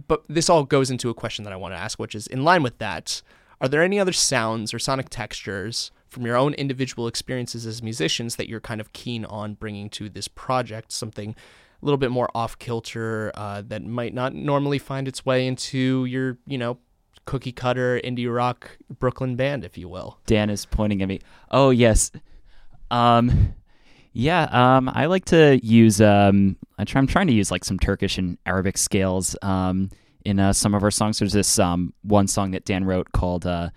[0.09, 2.45] but this all goes into a question that I want to ask, which is in
[2.45, 3.21] line with that.
[3.61, 8.37] Are there any other sounds or sonic textures from your own individual experiences as musicians
[8.37, 10.93] that you're kind of keen on bringing to this project?
[10.93, 11.35] Something
[11.81, 16.05] a little bit more off kilter uh, that might not normally find its way into
[16.05, 16.79] your, you know,
[17.25, 20.19] cookie cutter indie rock Brooklyn band, if you will.
[20.27, 21.21] Dan is pointing at me.
[21.51, 22.11] Oh yes.
[22.91, 23.55] Um,
[24.13, 24.45] yeah.
[24.51, 26.01] Um, I like to use.
[26.01, 29.37] Um, I try, I'm trying to use like some Turkish and Arabic scales.
[29.43, 29.91] Um,
[30.25, 33.47] in uh, some of our songs, there's this um one song that Dan wrote called
[33.47, 33.71] uh,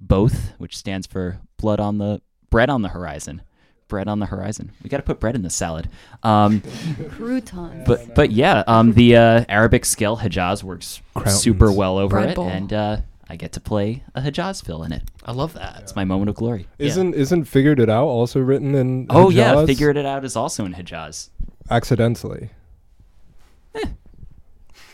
[0.00, 3.42] "Both," which stands for "Blood on the Bread on the Horizon."
[3.88, 4.72] Bread on the horizon.
[4.82, 5.88] We got to put bread in the salad.
[6.24, 6.62] Um,
[7.10, 7.84] Croutons.
[7.86, 11.40] but but yeah, um, the uh, Arabic scale Hijaz works Croutons.
[11.40, 12.48] super well over Bread it, bowl.
[12.48, 12.96] and uh,
[13.28, 15.02] I get to play a Hijaz fill in it.
[15.24, 15.80] I love that.
[15.82, 16.66] It's my moment of glory.
[16.78, 20.64] Isn't isn't figured it out also written in Oh yeah, figured it out is also
[20.64, 21.30] in Hijaz.
[21.70, 22.50] accidentally.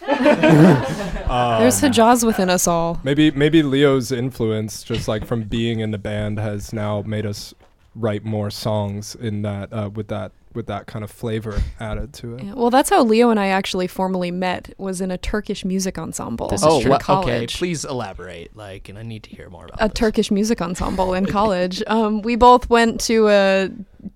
[0.07, 3.00] There's Hijaz within us all.
[3.05, 7.55] Maybe maybe Leo's influence, just like from being in the band, has now made us
[7.94, 12.35] write more songs in that uh, with that with that kind of flavor added to
[12.37, 12.42] it.
[12.44, 14.74] Yeah, Well, that's how Leo and I actually formally met.
[14.76, 16.48] Was in a Turkish music ensemble.
[16.48, 16.90] This is Oh, true.
[16.90, 17.46] wha- okay.
[17.46, 18.55] Please elaborate.
[18.55, 19.94] Like, and I need to hear more about a this.
[19.98, 21.83] Turkish music ensemble in college.
[21.92, 23.70] Um, we both went to a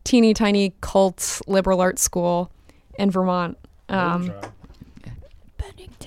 [0.04, 2.50] teeny tiny cult liberal arts school
[2.98, 3.56] in Vermont.
[3.88, 4.32] Um,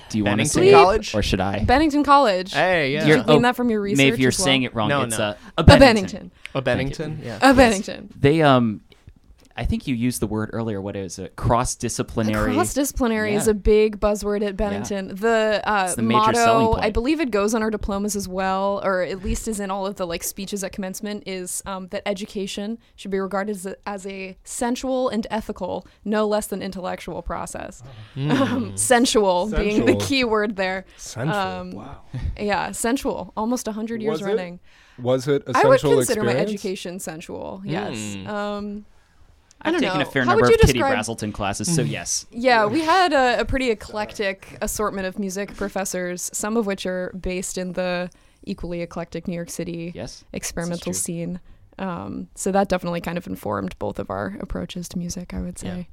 [0.08, 1.14] Do you want to Bennington say College?
[1.14, 1.64] or should I?
[1.64, 2.52] Bennington College.
[2.52, 3.00] Hey, yeah.
[3.00, 3.98] Did you You're- glean oh, that from your research?
[3.98, 4.44] Maybe you're as well?
[4.44, 4.88] saying it wrong.
[4.88, 5.24] No, it's no.
[5.24, 5.78] A A Bennington.
[5.94, 6.30] Bennington.
[6.54, 7.20] Oh, Bennington.
[7.22, 7.38] Yeah.
[7.42, 8.12] A Bennington.
[8.18, 8.82] They um,
[9.60, 10.80] I think you used the word earlier.
[10.80, 11.36] What is it?
[11.36, 12.54] Cross disciplinary.
[12.54, 15.14] Cross disciplinary is a big buzzword at Bennington.
[15.14, 18.26] The uh, It's the major selling motto, I believe it goes on our diplomas as
[18.26, 21.88] well, or at least is in all of the like speeches at commencement, is um,
[21.88, 26.62] that education should be regarded as a, as a sensual and ethical, no less than
[26.62, 27.82] intellectual process.
[28.30, 30.84] Um, sensual, being the key word there.
[30.96, 31.36] Sensual.
[31.36, 32.00] Um, wow.
[32.38, 33.32] Yeah, sensual.
[33.36, 34.60] Almost hundred years Was it running.
[35.02, 37.62] Was it a I would sensual consider my education sensual.
[37.64, 37.96] Yes.
[37.96, 38.26] Mm.
[38.28, 38.84] Um,
[39.62, 40.06] I I've don't taken know.
[40.06, 42.26] a fair How number of you Kitty describe- Brazelton classes, so yes.
[42.30, 47.12] Yeah, we had a, a pretty eclectic assortment of music professors, some of which are
[47.20, 48.10] based in the
[48.44, 50.24] equally eclectic New York City Yes.
[50.32, 50.98] experimental true.
[50.98, 51.40] scene.
[51.78, 55.58] Um, so that definitely kind of informed both of our approaches to music, I would
[55.58, 55.88] say.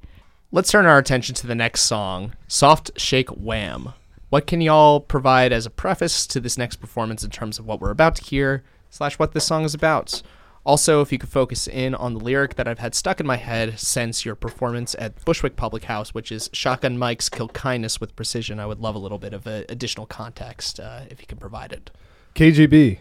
[0.50, 3.92] Let's turn our attention to the next song, Soft Shake Wham.
[4.30, 7.80] What can y'all provide as a preface to this next performance in terms of what
[7.82, 10.22] we're about to hear, slash what this song is about?
[10.64, 13.36] Also, if you could focus in on the lyric that I've had stuck in my
[13.36, 18.14] head since your performance at Bushwick Public House, which is Shotgun Mike's Kill Kindness with
[18.14, 21.38] Precision, I would love a little bit of uh, additional context uh, if you can
[21.38, 21.90] provide it.
[22.34, 22.98] KGB.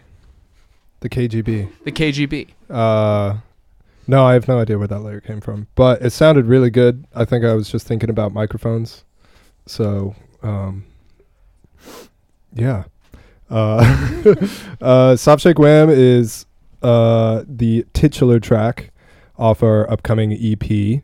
[1.01, 1.69] The KGB.
[1.83, 2.49] The KGB.
[2.69, 3.37] Uh,
[4.07, 7.05] no, I have no idea where that lyric came from, but it sounded really good.
[7.13, 9.03] I think I was just thinking about microphones.
[9.65, 10.85] So, um,
[12.53, 12.85] yeah.
[13.49, 14.47] Uh,
[14.81, 16.45] uh, Soft Shake Wham is
[16.81, 18.91] uh, the titular track
[19.37, 21.01] off our upcoming EP.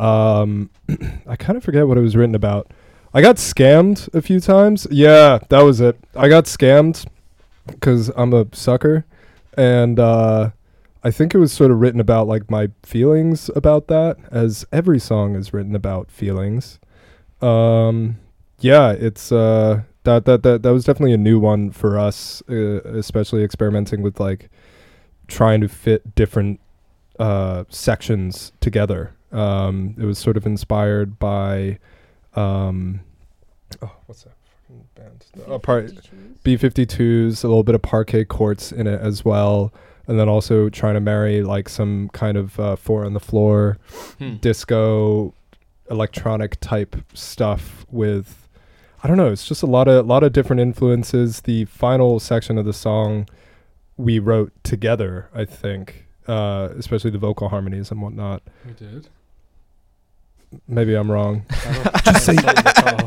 [0.00, 0.70] Um,
[1.26, 2.70] I kind of forget what it was written about.
[3.12, 4.86] I got scammed a few times.
[4.90, 5.98] Yeah, that was it.
[6.16, 7.06] I got scammed
[7.66, 9.04] because I'm a sucker,
[9.56, 10.50] and uh,
[11.04, 14.98] I think it was sort of written about like my feelings about that, as every
[14.98, 16.80] song is written about feelings.
[17.40, 18.18] Um,
[18.58, 22.80] yeah, it's uh, that that that that was definitely a new one for us, uh,
[22.84, 24.48] especially experimenting with like
[25.28, 26.60] trying to fit different
[27.18, 29.14] uh, sections together.
[29.32, 31.78] Um, it was sort of inspired by,
[32.36, 33.00] um,
[33.82, 34.34] oh, what's that
[34.68, 35.24] fucking band?
[35.48, 35.88] Oh, par-
[36.44, 39.72] B52s, a little bit of parquet courts in it as well,
[40.06, 43.78] and then also trying to marry like some kind of uh, four on the floor,
[44.18, 44.34] Hmm.
[44.36, 45.34] disco,
[45.90, 48.43] electronic type stuff with.
[49.04, 49.30] I don't know.
[49.30, 51.42] It's just a lot of lot of different influences.
[51.42, 53.28] The final section of the song
[53.98, 58.42] we wrote together, I think, uh, especially the vocal harmonies and whatnot.
[58.66, 59.08] We did.
[60.66, 61.44] Maybe I'm wrong.
[62.04, 62.36] just say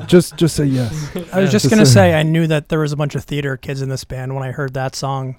[0.06, 1.16] Just just say yes.
[1.34, 3.24] I was just Just gonna a- say I knew that there was a bunch of
[3.24, 5.34] theater kids in this band when I heard that song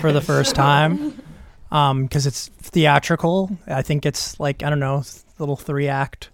[0.00, 1.20] for the first time,
[1.70, 3.58] because it's theatrical.
[3.66, 5.02] I think it's like I don't know,
[5.38, 6.30] little three act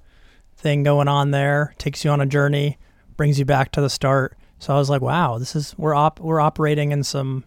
[0.57, 1.75] thing going on there.
[1.79, 2.79] Takes you on a journey,
[3.17, 4.37] brings you back to the start.
[4.59, 7.45] So I was like, wow, this is we're op we're operating in some,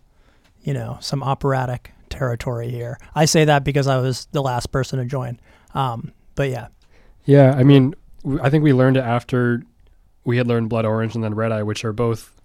[0.61, 2.97] you know, some operatic territory here.
[3.15, 5.39] I say that because I was the last person to join.
[5.73, 6.67] Um, but yeah,
[7.25, 9.63] Yeah, I mean, w- I think we learned it after
[10.23, 12.35] we had learned Blood Orange and then Red Eye, which are both,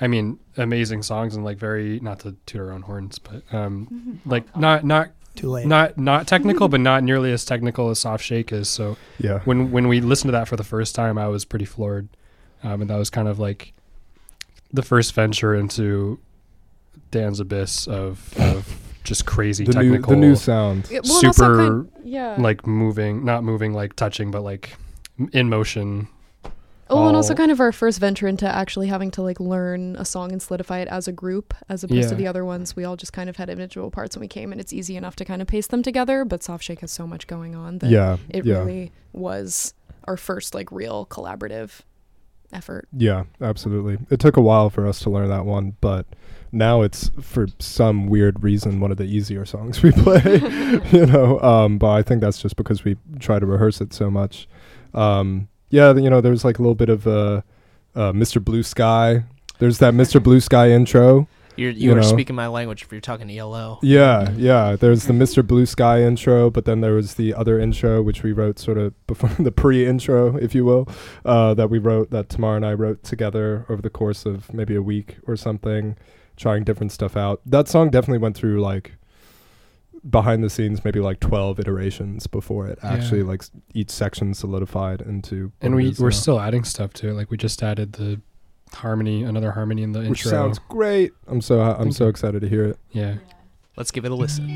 [0.00, 4.20] I mean, amazing songs and like very not to toot our own horns, but um,
[4.26, 5.66] like not not too late.
[5.66, 8.68] not not technical, but not nearly as technical as Soft Shake is.
[8.68, 9.40] So Yeah.
[9.44, 12.08] when when we listened to that for the first time, I was pretty floored,
[12.62, 13.72] um, and that was kind of like
[14.72, 16.18] the first venture into
[17.10, 20.88] Dan's abyss of of just crazy The new technical, the new sound.
[20.90, 22.36] Yeah, well, super kind- yeah.
[22.38, 24.76] like moving, not moving like touching, but like
[25.32, 26.08] in motion.
[26.92, 30.04] Oh, and also kind of our first venture into actually having to like learn a
[30.04, 32.74] song and solidify it as a group, as opposed to the other ones.
[32.74, 35.14] We all just kind of had individual parts when we came, and it's easy enough
[35.16, 36.24] to kind of paste them together.
[36.24, 38.16] But Soft Shake has so much going on that Yeah.
[38.28, 38.58] it yeah.
[38.58, 39.72] really was
[40.04, 41.82] our first like real collaborative
[42.52, 42.88] effort.
[42.92, 43.98] Yeah, absolutely.
[44.10, 46.06] It took a while for us to learn that one, but
[46.52, 50.22] now it's for some weird reason one of the easier songs we play.
[50.92, 54.10] you know, um, but I think that's just because we try to rehearse it so
[54.10, 54.48] much.
[54.94, 57.42] Um, yeah, you know, there's like a little bit of uh,
[57.94, 58.42] uh, Mr.
[58.42, 59.24] Blue Sky.
[59.58, 60.22] There's that Mr.
[60.22, 61.28] Blue Sky intro.
[61.60, 62.02] You're, You you are know.
[62.02, 63.78] speaking my language if you're talking ELO.
[63.82, 64.76] Yeah, yeah.
[64.76, 65.46] There's the Mr.
[65.46, 68.94] Blue Sky intro, but then there was the other intro, which we wrote sort of
[69.06, 70.88] before the pre-intro, if you will,
[71.24, 74.74] uh, that we wrote, that Tamar and I wrote together over the course of maybe
[74.74, 75.96] a week or something,
[76.36, 77.40] trying different stuff out.
[77.44, 78.94] That song definitely went through like
[80.08, 82.92] behind the scenes, maybe like 12 iterations before it Yeah.
[82.92, 83.42] actually like
[83.74, 85.52] each section solidified into.
[85.60, 86.10] and we we're now.
[86.10, 87.12] still adding stuff to it.
[87.12, 88.18] Like we just added the
[88.74, 90.30] harmony, another harmony in the which intro.
[90.30, 91.12] sounds great.
[91.26, 92.78] I'm so I'm so excited to hear it.
[92.92, 93.16] yeah.
[93.76, 94.46] Let's give it a listen.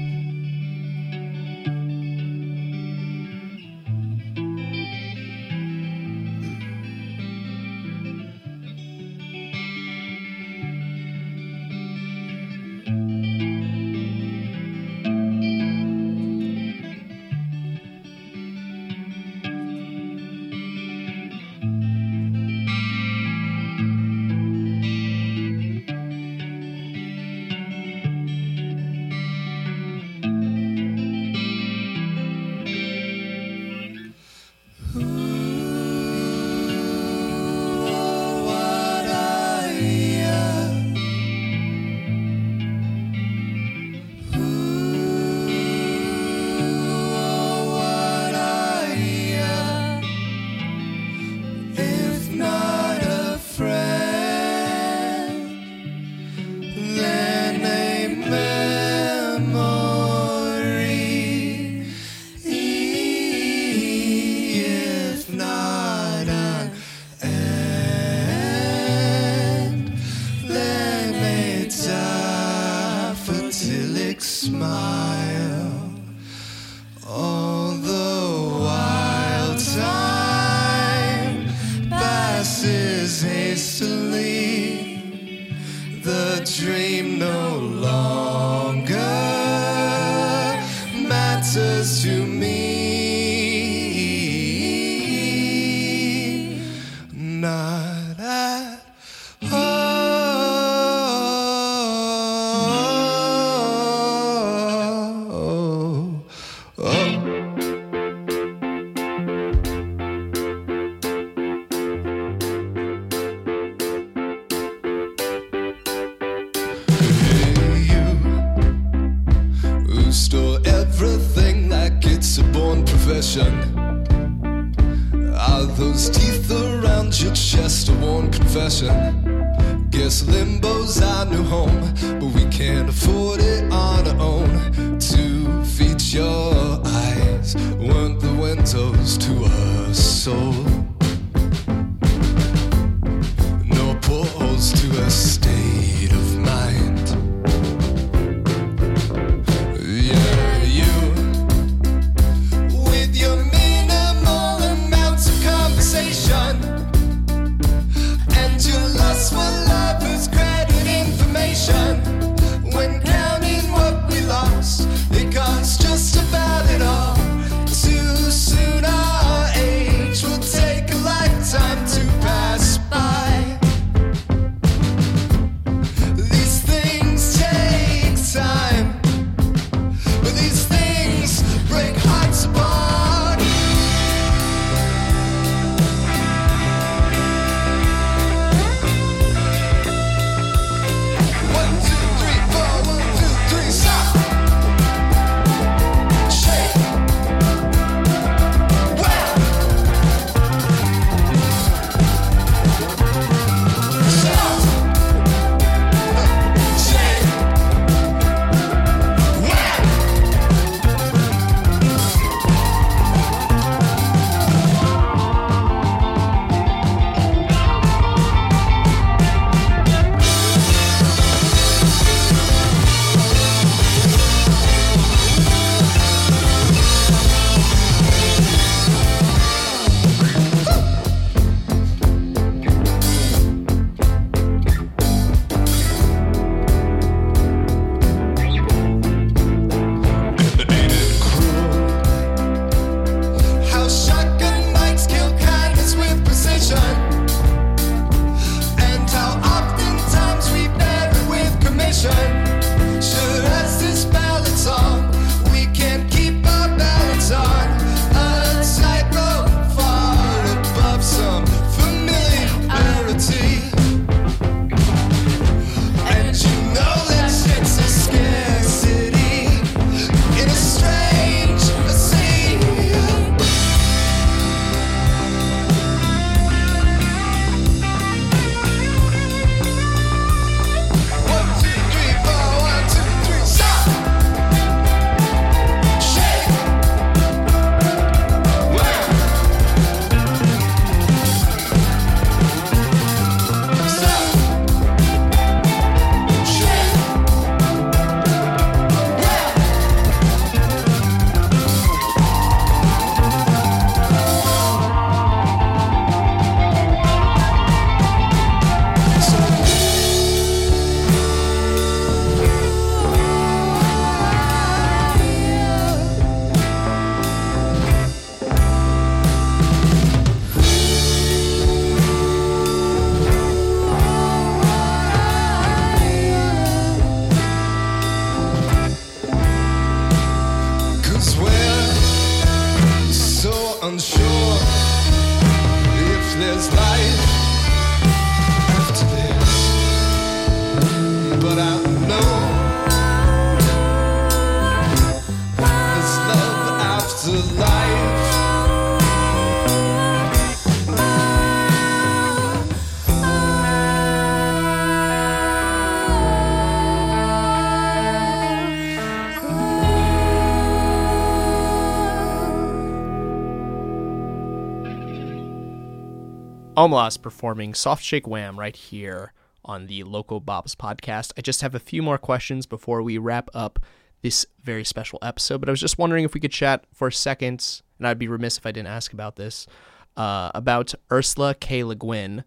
[366.77, 369.33] Omelas performing Soft Shake Wham right here
[369.64, 371.33] on the Local Bops podcast.
[371.37, 373.79] I just have a few more questions before we wrap up
[374.22, 377.12] this very special episode, but I was just wondering if we could chat for a
[377.12, 379.68] second, and I'd be remiss if I didn't ask about this,
[380.16, 381.85] uh, about Ursula K.
[381.85, 382.43] Le Guin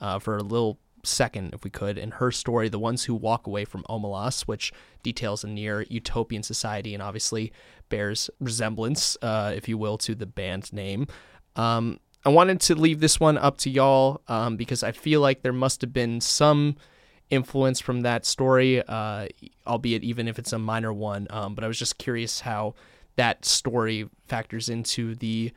[0.00, 3.48] uh, for a little second, if we could, in her story, The Ones Who Walk
[3.48, 4.72] Away from Omelas, which
[5.02, 7.52] details a near utopian society and obviously
[7.88, 11.08] bears resemblance, uh, if you will, to the band name.
[11.56, 15.42] Um, I wanted to leave this one up to y'all um, because I feel like
[15.42, 16.76] there must have been some
[17.30, 19.26] influence from that story, uh,
[19.66, 21.26] albeit even if it's a minor one.
[21.30, 22.74] Um, but I was just curious how
[23.16, 25.52] that story factors into the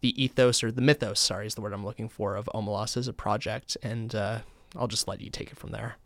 [0.00, 3.08] the ethos or the mythos, sorry, is the word I'm looking for, of Omelas as
[3.08, 3.78] a project.
[3.82, 4.40] And uh,
[4.76, 5.96] I'll just let you take it from there.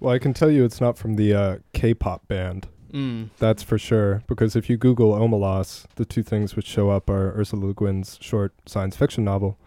[0.00, 2.68] Well, I can tell you it's not from the uh, K-pop band.
[2.94, 3.30] Mm.
[3.38, 4.22] That's for sure.
[4.28, 8.18] Because if you Google Omelas, the two things which show up are Ursula Le Guin's
[8.20, 9.58] short science fiction novel,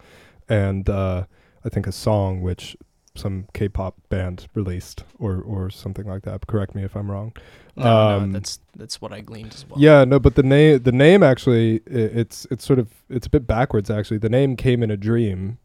[0.48, 1.24] and uh,
[1.64, 2.76] I think a song which
[3.14, 6.46] some K-pop band released, or or something like that.
[6.46, 7.32] Correct me if I'm wrong.
[7.76, 9.78] No, Um, no, that's that's what I gleaned as well.
[9.78, 13.30] Yeah, no, but the name the name actually i it's it's sort of it's a
[13.30, 14.18] bit backwards actually.
[14.18, 15.58] The name came in a dream,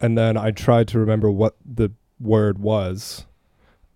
[0.00, 1.90] and then I tried to remember what the
[2.20, 3.26] word was,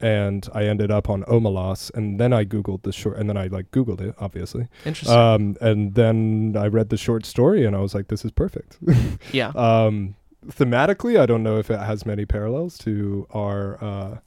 [0.01, 3.47] and I ended up on Omelas, and then I googled the short, and then I
[3.47, 5.17] like googled it obviously, Interesting.
[5.17, 8.79] um, and then I read the short story, and I was like, this is perfect.
[9.33, 9.49] yeah.
[9.55, 10.17] um,
[10.47, 14.19] thematically, I don't know if it has many parallels to our uh,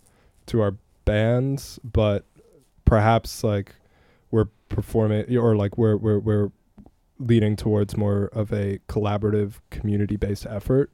[0.48, 2.26] to our bands, but
[2.86, 3.76] perhaps like
[4.32, 6.52] we're performing or like we're we're we're
[7.20, 10.92] leaning towards more of a collaborative community based effort.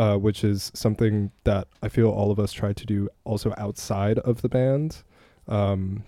[0.00, 4.18] Uh, which is something that I feel all of us try to do also outside
[4.20, 5.02] of the band,
[5.46, 6.04] um,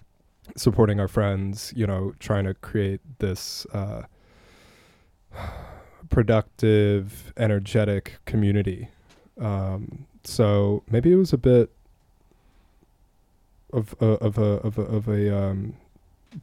[0.57, 4.05] supporting our friends, you know, trying to create this uh,
[6.09, 8.89] productive, energetic community.
[9.39, 11.71] Um, so maybe it was a bit
[13.75, 15.75] of a, of a of a of a um,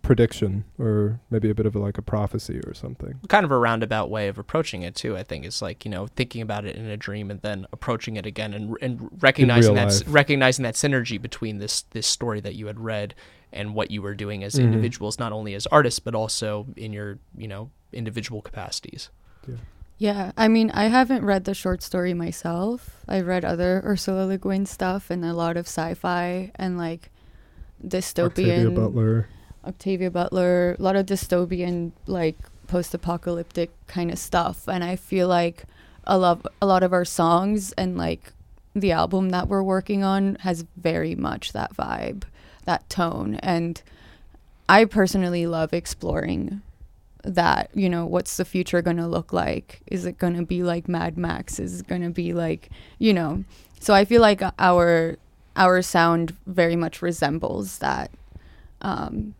[0.01, 3.19] prediction, or maybe a bit of a, like a prophecy or something.
[3.27, 5.17] kind of a roundabout way of approaching it too.
[5.17, 8.15] I think is like you know thinking about it in a dream and then approaching
[8.17, 10.01] it again and and recognizing that life.
[10.07, 13.15] recognizing that synergy between this this story that you had read
[13.51, 14.65] and what you were doing as Mhm.
[14.65, 19.09] individuals, not only as artists but also in your you know individual capacities.
[19.97, 23.03] Yeah, I mean, I haven't read the short story myself.
[23.07, 27.09] I've read other Ursula Le Guin stuff and a lot of sci-fi and like
[27.85, 29.27] dystopian Octavia Butler.
[29.65, 32.37] Octavia Butler, a lot of dystopian like
[32.67, 35.63] post-apocalyptic kind of stuff and I feel like
[36.05, 38.31] a lot a lot of our songs and like
[38.75, 42.23] the album that we're working on has very much that vibe,
[42.65, 43.81] that tone and
[44.69, 46.61] I personally love exploring
[47.23, 49.81] that, you know, what's the future going to look like?
[49.87, 51.59] Is it going to be like Mad Max?
[51.59, 53.43] Is it going to be like, you know.
[53.79, 55.17] So I feel like our
[55.55, 58.11] our sound very much resembles that
[58.81, 59.33] um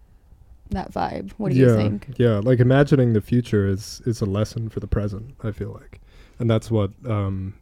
[0.72, 1.32] that vibe.
[1.38, 2.08] What do yeah, you think?
[2.18, 5.36] Yeah, like imagining the future is is a lesson for the present.
[5.44, 6.00] I feel like,
[6.38, 7.56] and that's what um,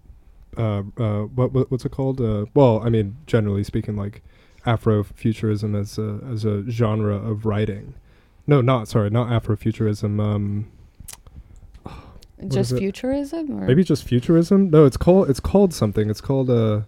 [0.58, 2.20] uh, uh, what, what what's it called?
[2.22, 4.22] Uh, well, I mean, generally speaking, like
[4.66, 7.94] Afrofuturism as a as a genre of writing.
[8.46, 10.20] No, not sorry, not Afrofuturism.
[10.22, 10.72] Um,
[12.48, 14.70] Just futurism or maybe just futurism.
[14.70, 16.10] No, it's called it's called something.
[16.10, 16.82] It's called uh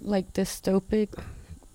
[0.00, 1.08] like dystopic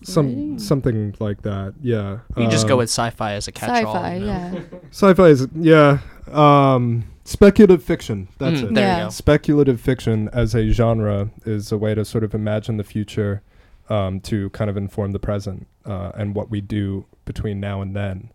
[0.04, 0.60] some Writing?
[0.60, 1.74] something like that.
[1.82, 3.94] Yeah, You can just go Um, with sci-fi as a catch-all.
[3.96, 4.26] sci-fi, you know?
[4.28, 4.60] yeah.
[4.92, 5.28] sci-fi.
[5.28, 6.00] Is yeah,
[6.32, 8.28] um, speculative fiction.
[8.38, 8.74] That's Mm, it.
[8.76, 8.98] There Yeah.
[9.00, 9.10] you go.
[9.10, 13.42] speculative fiction as a genre is a way to sort of imagine the future
[13.90, 17.96] um, to kind of inform the present uh, and what we do between now and
[17.96, 18.30] then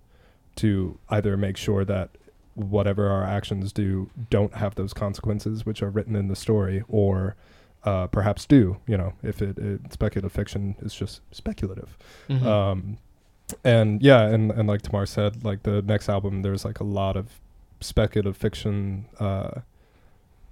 [0.56, 2.10] to either make sure that
[2.54, 7.34] whatever our actions do don't have those consequences which are written in the story or
[7.84, 11.96] uh, perhaps do you know if it, it speculative fiction is just speculative
[12.28, 12.42] Mhm.
[12.44, 12.98] um,
[13.64, 17.16] and yeah, and, and like Tamar said, like the next album, there's like a lot
[17.16, 17.38] of
[17.80, 19.60] speculative fiction uh,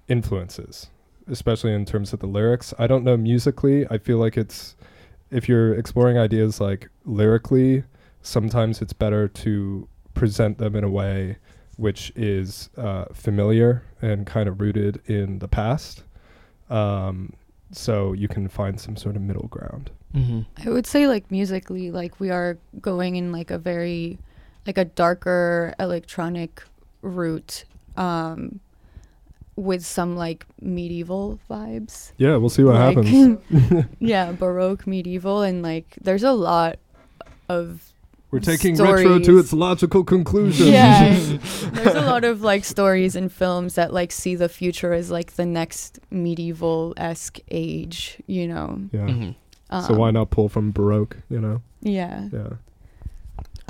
[0.07, 0.87] influences,
[1.27, 2.73] especially in terms of the lyrics.
[2.77, 3.87] I don't know musically.
[3.89, 4.75] I feel like it's
[5.31, 7.83] if you're exploring ideas like lyrically,
[8.21, 11.37] sometimes it's better to present them in a way
[11.77, 16.03] which is uh, familiar and kind of rooted in the past.
[16.71, 17.33] Um,
[17.71, 19.91] so you can find some sort of middle ground.
[20.15, 20.45] Mhm.
[20.65, 24.17] I would say like musically, like we are going in like a very
[24.67, 26.63] like a darker electronic
[27.01, 27.63] route
[27.97, 28.59] um
[29.55, 32.11] with some like medieval vibes.
[32.17, 33.85] Yeah, we'll see what Like- happens.
[33.99, 36.77] yeah, baroque medieval and like there's a lot
[37.49, 37.90] of
[38.31, 40.67] We're taking retro to its logical conclusion.
[40.71, 41.13] Yeah.
[41.73, 45.33] there's a lot of like stories and films that like see the future as like
[45.33, 48.79] the next medieval esque age, you know.
[48.91, 48.99] yeah.
[49.01, 49.35] Mhm.
[49.87, 51.17] So why Um, not pull from Baroque?
[51.29, 51.61] You know.
[51.81, 52.27] Yeah.
[52.31, 52.49] Yeah.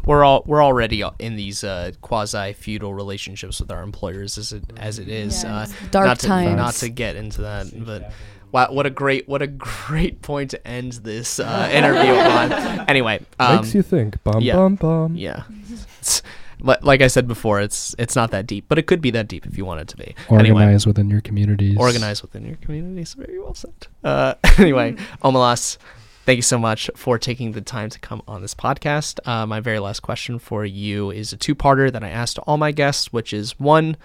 [0.05, 4.63] We're all we're already in these uh, quasi feudal relationships with our employers as it
[4.77, 5.43] as it is.
[5.43, 6.55] Yeah, uh, dark not to, times.
[6.57, 8.11] Not to get into that, but
[8.51, 12.51] Wow, what a great what a great point to end this uh, interview on.
[12.91, 14.21] Anyway, um, Makes you think.
[14.23, 14.55] Bum yeah.
[14.55, 15.15] bum bum.
[15.15, 15.43] yeah.
[15.69, 16.21] It's-
[16.63, 19.45] like I said before, it's it's not that deep, but it could be that deep
[19.47, 20.13] if you want it to be.
[20.29, 21.75] Anyway, Organize within your communities.
[21.79, 23.13] organize within your communities.
[23.15, 23.73] Very well said.
[24.03, 24.93] Uh, anyway,
[25.23, 25.77] Omelas,
[26.25, 29.19] thank you so much for taking the time to come on this podcast.
[29.27, 32.71] Uh, my very last question for you is a two-parter that I asked all my
[32.71, 33.97] guests, which is one,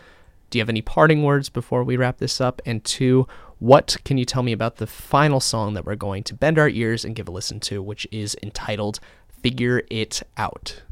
[0.48, 2.62] do you have any parting words before we wrap this up?
[2.64, 3.28] And two,
[3.58, 6.68] what can you tell me about the final song that we're going to bend our
[6.68, 10.82] ears and give a listen to, which is entitled "Figure It Out"?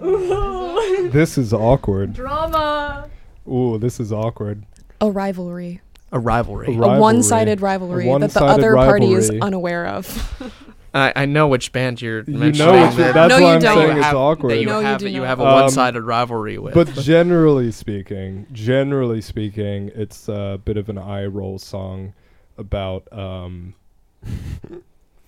[1.10, 2.12] This is awkward.
[2.12, 3.08] Drama.
[3.48, 4.64] Ooh, this is awkward.
[5.00, 5.80] A rivalry.
[6.12, 6.66] A rivalry.
[6.66, 10.52] A A one-sided rivalry, A that the one-sided other party is unaware of.
[10.98, 12.72] I, I know which band you're You mentioning.
[12.74, 13.74] know, which, that- that's No, why you I'm don't.
[13.76, 14.50] saying you it's have, awkward.
[14.50, 16.74] That you No, you have, do you have a Um, one-sided rivalry with.
[16.74, 22.12] But generally speaking, generally speaking, it's a bit of an eye roll song
[22.56, 23.74] about um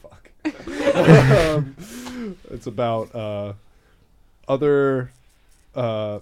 [0.02, 0.30] fuck.
[0.96, 1.76] um,
[2.50, 3.52] it's about uh
[4.48, 5.12] other
[5.74, 6.18] uh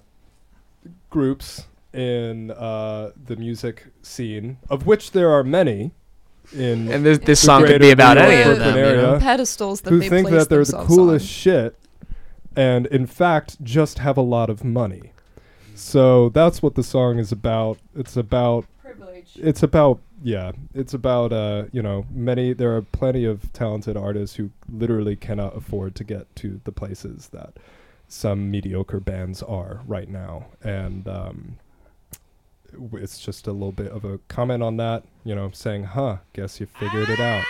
[1.11, 5.93] groups in uh the music scene, of which there are many
[6.53, 8.97] in and this, this song could be about any of Brooklyn them.
[8.97, 9.19] you know?
[9.19, 11.29] Pedestals that who they think that they're the coolest on.
[11.29, 11.79] shit
[12.57, 15.13] and in fact just have a lot of money.
[15.75, 17.79] So that's what the song is about.
[17.95, 19.33] It's about Privilege.
[19.37, 24.35] it's about yeah, it's about uh, you know, many there are plenty of talented artists
[24.37, 27.53] who literally cannot afford to get to the places that
[28.09, 30.47] some mediocre bands are right now.
[30.63, 31.59] And um w-
[32.93, 36.61] it's just a little bit of a comment on that, you know, saying, "Huh, guess
[36.61, 37.45] you figured it out."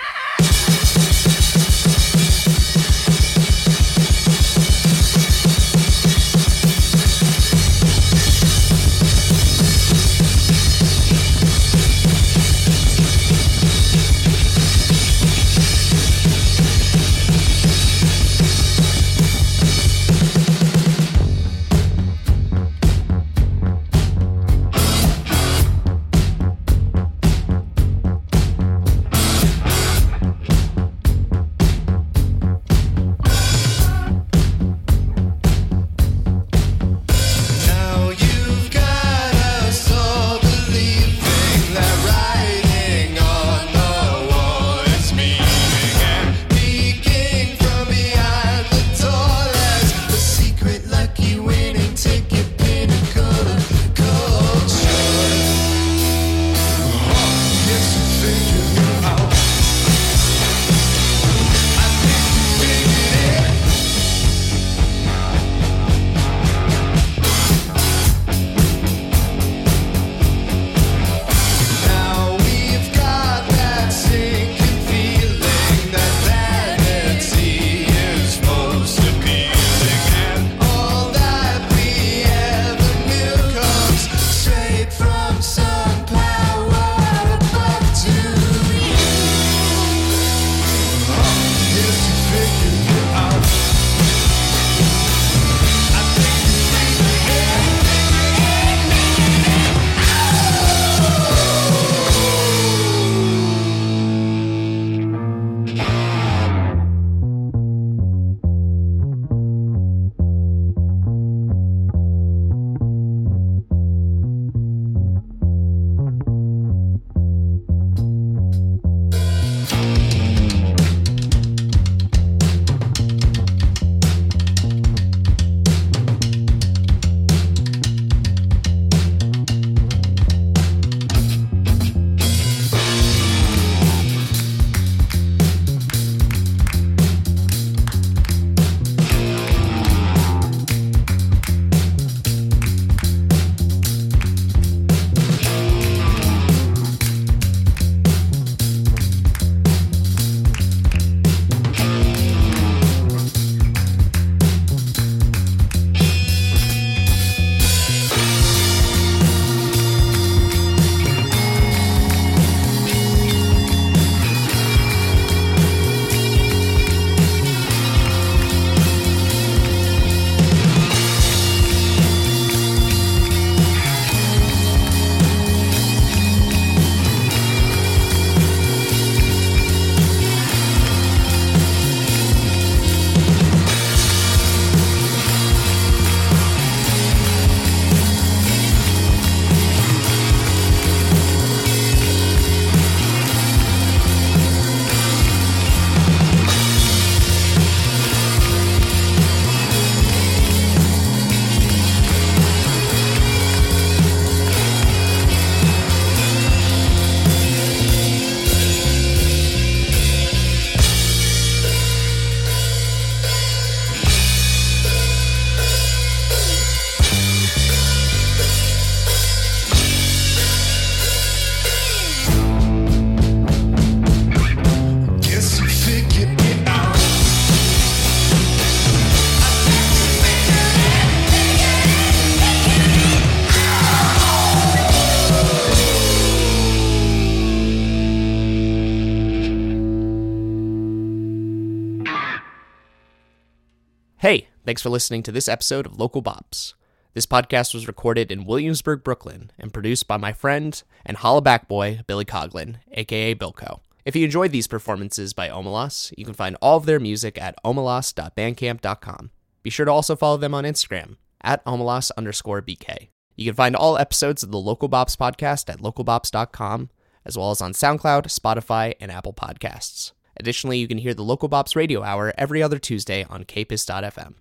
[244.69, 246.75] Thanks for listening to this episode of Local Bops.
[247.15, 252.03] This podcast was recorded in Williamsburg, Brooklyn, and produced by my friend and hollaback boy,
[252.07, 253.81] Billy Coglin, aka Bilko.
[254.05, 257.55] If you enjoyed these performances by Omelas, you can find all of their music at
[257.65, 259.31] omelas.bandcamp.com.
[259.63, 263.09] Be sure to also follow them on Instagram at omelas underscore BK.
[263.37, 266.91] You can find all episodes of the Local Bops podcast at localbops.com,
[267.25, 270.13] as well as on SoundCloud, Spotify, and Apple Podcasts.
[270.37, 274.35] Additionally, you can hear the Local Bops Radio Hour every other Tuesday on kpiss.fm.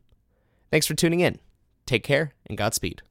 [0.72, 1.39] Thanks for tuning in.
[1.86, 3.01] Take care and Godspeed.